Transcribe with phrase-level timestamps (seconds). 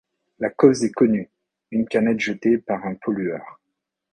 [0.39, 1.29] La cause est connue:
[1.69, 3.59] une cannette jetée par un pollueur.